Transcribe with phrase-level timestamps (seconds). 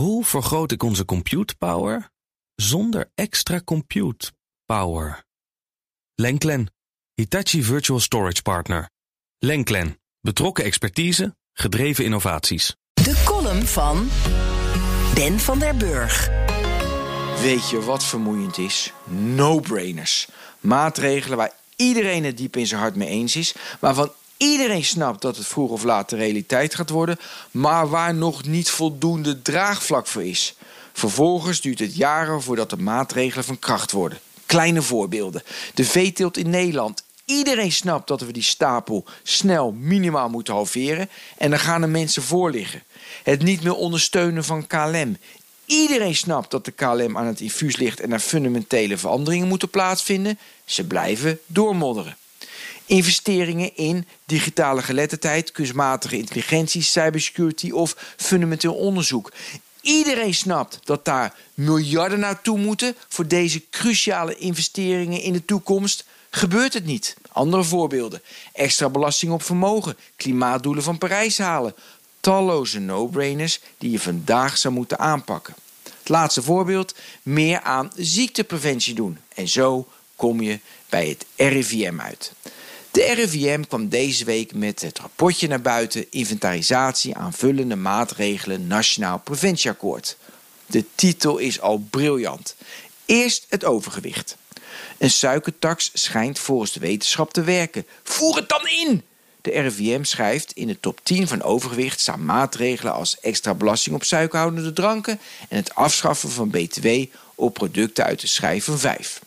[0.00, 2.10] Hoe vergroot ik onze compute power
[2.54, 4.32] zonder extra compute
[4.64, 5.24] power?
[6.14, 6.72] Lenklen,
[7.14, 8.90] Hitachi Virtual Storage Partner.
[9.38, 12.76] Lenklen, betrokken expertise, gedreven innovaties.
[12.92, 14.08] De column van
[15.14, 16.28] Ben van der Burg.
[17.40, 18.92] Weet je wat vermoeiend is?
[19.08, 20.28] No-brainers.
[20.60, 24.12] Maatregelen waar iedereen het diep in zijn hart mee eens is, waarvan
[24.42, 27.18] iedereen snapt dat het vroeg of laat de realiteit gaat worden,
[27.50, 30.54] maar waar nog niet voldoende draagvlak voor is.
[30.92, 34.18] Vervolgens duurt het jaren voordat de maatregelen van kracht worden.
[34.46, 35.42] Kleine voorbeelden.
[35.74, 37.02] De veeteelt in Nederland.
[37.24, 42.22] Iedereen snapt dat we die stapel snel minimaal moeten halveren en dan gaan er mensen
[42.22, 42.82] voor liggen.
[43.22, 45.16] Het niet meer ondersteunen van KLM.
[45.64, 50.38] Iedereen snapt dat de KLM aan het infuus ligt en er fundamentele veranderingen moeten plaatsvinden.
[50.64, 52.16] Ze blijven doormodderen.
[52.90, 59.32] Investeringen in digitale geletterdheid, kunstmatige intelligentie, cybersecurity of fundamenteel onderzoek.
[59.80, 66.04] Iedereen snapt dat daar miljarden naartoe moeten voor deze cruciale investeringen in de toekomst.
[66.30, 67.16] Gebeurt het niet?
[67.32, 68.22] Andere voorbeelden.
[68.52, 71.74] Extra belasting op vermogen, klimaatdoelen van Parijs halen.
[72.20, 75.54] Talloze no-brainers die je vandaag zou moeten aanpakken.
[75.82, 79.18] Het laatste voorbeeld: meer aan ziektepreventie doen.
[79.34, 82.32] En zo kom je bij het RIVM uit.
[82.90, 90.16] De RIVM kwam deze week met het rapportje naar buiten inventarisatie aanvullende maatregelen Nationaal Preventieakkoord.
[90.66, 92.56] De titel is al briljant.
[93.04, 94.36] Eerst het overgewicht.
[94.98, 97.86] Een suikertax schijnt volgens de wetenschap te werken.
[98.02, 99.02] Voer het dan in!
[99.40, 104.04] De RIVM schrijft in de top 10 van overgewicht staan maatregelen als extra belasting op
[104.04, 106.88] suikerhoudende dranken en het afschaffen van BTW
[107.34, 109.20] op producten uit de schijf van 5.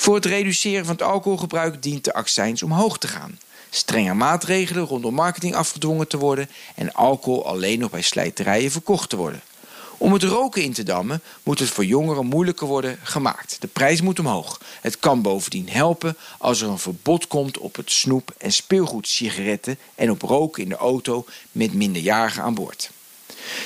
[0.00, 3.38] Voor het reduceren van het alcoholgebruik dient de accijns omhoog te gaan.
[3.70, 9.16] Strenger maatregelen rondom marketing afgedwongen te worden en alcohol alleen nog bij slijterijen verkocht te
[9.16, 9.40] worden.
[9.98, 13.56] Om het roken in te dammen moet het voor jongeren moeilijker worden gemaakt.
[13.60, 14.60] De prijs moet omhoog.
[14.80, 20.10] Het kan bovendien helpen als er een verbod komt op het snoep- en speelgoedsigaretten en
[20.10, 22.90] op roken in de auto met minderjarigen aan boord.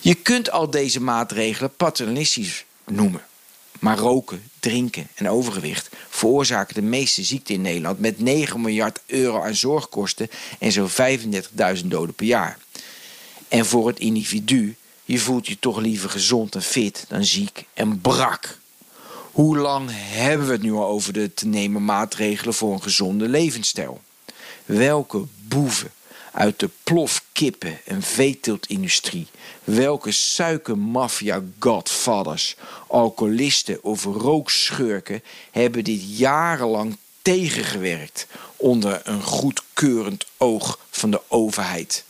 [0.00, 3.22] Je kunt al deze maatregelen paternalistisch noemen.
[3.78, 9.42] Maar roken, drinken en overgewicht veroorzaken de meeste ziekten in Nederland met 9 miljard euro
[9.42, 10.90] aan zorgkosten en zo'n
[11.80, 12.58] 35.000 doden per jaar.
[13.48, 18.00] En voor het individu, je voelt je toch liever gezond en fit dan ziek en
[18.00, 18.58] brak.
[19.32, 23.28] Hoe lang hebben we het nu al over de te nemen maatregelen voor een gezonde
[23.28, 24.00] levensstijl?
[24.64, 25.92] Welke boeven
[26.32, 26.70] uit de
[27.38, 29.26] plofkippen- en veeteeltindustrie,
[29.64, 32.56] welke suikermafia godfathers,
[32.86, 38.26] alcoholisten of rookschurken hebben dit jarenlang tegengewerkt
[38.56, 42.04] onder een goedkeurend oog van de overheid.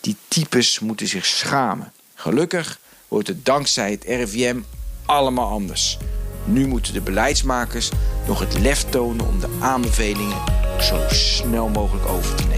[0.00, 1.92] Die types moeten zich schamen.
[2.14, 4.60] Gelukkig wordt het dankzij het RIVM
[5.06, 5.96] allemaal anders.
[6.44, 7.90] Nu moeten de beleidsmakers
[8.26, 10.42] nog het lef tonen om de aanbevelingen
[10.80, 12.57] zo snel mogelijk over te nemen.